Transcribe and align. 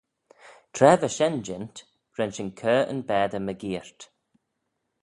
Tra 0.75 0.91
va 0.99 1.09
shen 1.15 1.35
jeant 1.45 1.77
ren 2.15 2.33
shin 2.35 2.51
cur 2.59 2.85
yn 2.91 3.01
baatey 3.09 3.43
mygeayrt. 3.45 3.99